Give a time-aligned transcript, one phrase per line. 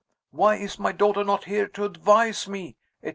[0.31, 3.09] why is my daughter not here to advise me," etc.